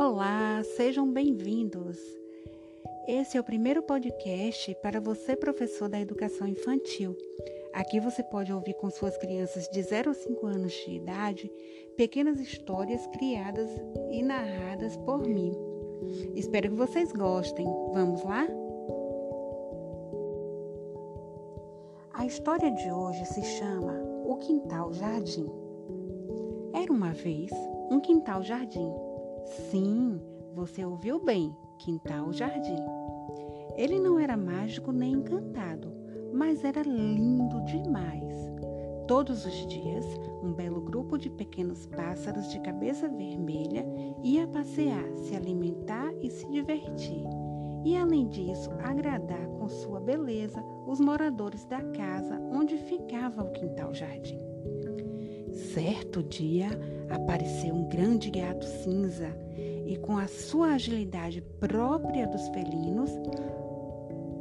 Olá, 0.00 0.62
sejam 0.76 1.12
bem-vindos. 1.12 1.98
Esse 3.08 3.36
é 3.36 3.40
o 3.40 3.44
primeiro 3.44 3.82
podcast 3.82 4.72
para 4.80 5.00
você, 5.00 5.34
professor 5.34 5.88
da 5.88 5.98
educação 5.98 6.46
infantil. 6.46 7.18
Aqui 7.72 7.98
você 7.98 8.22
pode 8.22 8.52
ouvir 8.52 8.74
com 8.74 8.88
suas 8.90 9.16
crianças 9.16 9.68
de 9.68 9.82
0 9.82 10.12
a 10.12 10.14
5 10.14 10.46
anos 10.46 10.72
de 10.72 10.92
idade 10.92 11.52
pequenas 11.96 12.38
histórias 12.38 13.04
criadas 13.08 13.68
e 14.12 14.22
narradas 14.22 14.96
por 14.98 15.26
mim. 15.26 15.52
Espero 16.36 16.70
que 16.70 16.76
vocês 16.76 17.10
gostem. 17.10 17.66
Vamos 17.92 18.22
lá? 18.22 18.46
A 22.12 22.24
história 22.24 22.70
de 22.70 22.88
hoje 22.88 23.24
se 23.24 23.42
chama 23.42 24.00
O 24.24 24.36
Quintal 24.36 24.92
Jardim. 24.92 25.50
Era 26.72 26.92
uma 26.92 27.10
vez 27.10 27.50
um 27.90 27.98
quintal 27.98 28.42
jardim 28.42 29.07
Sim, 29.48 30.20
você 30.54 30.84
ouviu 30.84 31.18
bem, 31.18 31.56
quintal 31.78 32.32
jardim. 32.32 32.76
Ele 33.76 33.98
não 33.98 34.18
era 34.18 34.36
mágico 34.36 34.92
nem 34.92 35.12
encantado, 35.12 35.92
mas 36.32 36.64
era 36.64 36.82
lindo 36.82 37.64
demais. 37.64 38.34
Todos 39.06 39.46
os 39.46 39.66
dias, 39.66 40.04
um 40.42 40.52
belo 40.52 40.82
grupo 40.82 41.16
de 41.16 41.30
pequenos 41.30 41.86
pássaros 41.86 42.50
de 42.50 42.60
cabeça 42.60 43.08
vermelha 43.08 43.86
ia 44.22 44.46
passear, 44.46 45.08
se 45.16 45.34
alimentar 45.34 46.12
e 46.20 46.30
se 46.30 46.46
divertir. 46.50 47.24
E 47.84 47.96
além 47.96 48.28
disso, 48.28 48.70
agradar 48.82 49.46
com 49.58 49.66
sua 49.68 49.98
beleza 49.98 50.62
os 50.86 51.00
moradores 51.00 51.64
da 51.64 51.80
casa 51.80 52.38
onde 52.52 52.76
ficava 52.76 53.42
o 53.42 53.52
quintal 53.52 53.94
jardim. 53.94 54.47
Certo 55.78 56.24
dia 56.24 56.70
apareceu 57.08 57.72
um 57.72 57.88
grande 57.88 58.32
gato 58.32 58.66
cinza 58.66 59.28
e, 59.86 59.96
com 59.98 60.18
a 60.18 60.26
sua 60.26 60.72
agilidade 60.74 61.40
própria 61.60 62.26
dos 62.26 62.48
felinos, 62.48 63.12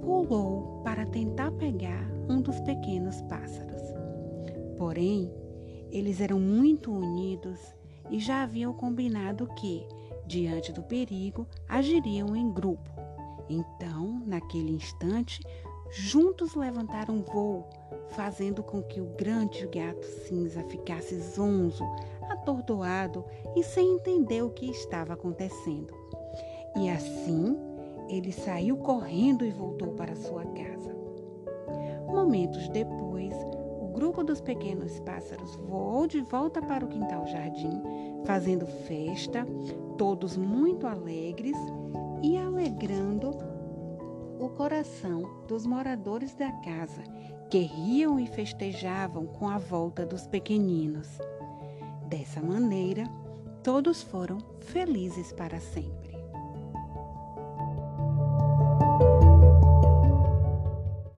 pulou 0.00 0.82
para 0.82 1.06
tentar 1.06 1.52
pegar 1.52 2.04
um 2.28 2.42
dos 2.42 2.58
pequenos 2.62 3.20
pássaros. 3.22 3.80
Porém, 4.76 5.32
eles 5.92 6.20
eram 6.20 6.40
muito 6.40 6.90
unidos 6.90 7.60
e 8.10 8.18
já 8.18 8.42
haviam 8.42 8.72
combinado 8.72 9.46
que, 9.54 9.86
diante 10.26 10.72
do 10.72 10.82
perigo, 10.82 11.46
agiriam 11.68 12.34
em 12.34 12.50
grupo. 12.52 12.90
Então, 13.48 14.20
naquele 14.26 14.72
instante, 14.72 15.40
juntos 15.90 16.54
levantaram 16.54 17.22
voo 17.22 17.68
fazendo 18.10 18.62
com 18.62 18.82
que 18.82 19.00
o 19.00 19.06
grande 19.16 19.66
gato 19.66 20.04
cinza 20.26 20.62
ficasse 20.64 21.18
zonzo, 21.20 21.84
atordoado 22.28 23.24
e 23.56 23.62
sem 23.62 23.94
entender 23.94 24.42
o 24.42 24.50
que 24.50 24.70
estava 24.70 25.14
acontecendo. 25.14 25.94
E 26.76 26.88
assim 26.88 27.56
ele 28.08 28.32
saiu 28.32 28.76
correndo 28.76 29.44
e 29.44 29.50
voltou 29.50 29.92
para 29.92 30.16
sua 30.16 30.44
casa. 30.44 30.96
Momentos 32.06 32.68
depois, 32.68 33.32
o 33.80 33.88
grupo 33.92 34.24
dos 34.24 34.40
pequenos 34.40 34.98
pássaros 35.00 35.54
voou 35.56 36.06
de 36.06 36.20
volta 36.20 36.60
para 36.60 36.84
o 36.84 36.88
quintal 36.88 37.26
jardim, 37.26 37.80
fazendo 38.24 38.66
festa, 38.66 39.46
todos 39.96 40.36
muito 40.36 40.86
alegres 40.86 41.56
e 42.22 42.36
alegrando 42.36 43.49
o 44.40 44.48
coração 44.48 45.44
dos 45.46 45.66
moradores 45.66 46.34
da 46.34 46.50
casa, 46.62 47.02
que 47.50 47.58
riam 47.58 48.18
e 48.18 48.26
festejavam 48.26 49.26
com 49.26 49.46
a 49.46 49.58
volta 49.58 50.06
dos 50.06 50.26
pequeninos. 50.26 51.18
Dessa 52.08 52.40
maneira, 52.40 53.04
todos 53.62 54.02
foram 54.02 54.38
felizes 54.60 55.30
para 55.32 55.60
sempre. 55.60 56.09